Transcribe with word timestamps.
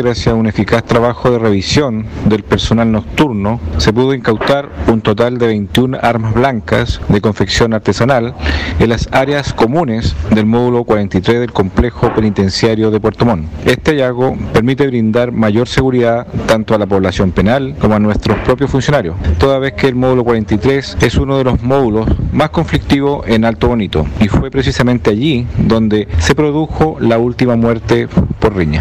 Gracias 0.00 0.28
a 0.28 0.34
un 0.36 0.46
eficaz 0.46 0.84
trabajo 0.84 1.28
de 1.28 1.40
revisión 1.40 2.06
del 2.26 2.44
personal 2.44 2.92
nocturno, 2.92 3.58
se 3.78 3.92
pudo 3.92 4.14
incautar 4.14 4.68
un 4.86 5.00
total 5.00 5.38
de 5.38 5.48
21 5.48 5.98
armas 6.00 6.34
blancas 6.34 7.00
de 7.08 7.20
confección 7.20 7.74
artesanal 7.74 8.32
en 8.78 8.90
las 8.90 9.08
áreas 9.10 9.52
comunes 9.52 10.14
del 10.30 10.46
módulo 10.46 10.84
43 10.84 11.40
del 11.40 11.52
complejo 11.52 12.14
penitenciario 12.14 12.92
de 12.92 13.00
Puerto 13.00 13.24
Montt. 13.24 13.48
Este 13.66 13.90
hallazgo 13.90 14.38
permite 14.52 14.86
brindar 14.86 15.32
mayor 15.32 15.66
seguridad 15.66 16.28
tanto 16.46 16.76
a 16.76 16.78
la 16.78 16.86
población 16.86 17.32
penal 17.32 17.74
como 17.80 17.96
a 17.96 17.98
nuestros 17.98 18.38
propios 18.44 18.70
funcionarios, 18.70 19.16
toda 19.38 19.58
vez 19.58 19.72
que 19.72 19.88
el 19.88 19.96
módulo 19.96 20.22
43 20.22 20.98
es 21.00 21.16
uno 21.16 21.38
de 21.38 21.42
los 21.42 21.60
módulos 21.64 22.06
más 22.32 22.50
conflictivos 22.50 23.26
en 23.26 23.44
Alto 23.44 23.66
Bonito 23.66 24.06
y 24.20 24.28
fue 24.28 24.48
precisamente 24.48 25.10
allí 25.10 25.44
donde 25.58 26.06
se 26.18 26.36
produjo 26.36 26.98
la 27.00 27.18
última 27.18 27.56
muerte 27.56 28.06
por 28.38 28.54
riña. 28.54 28.76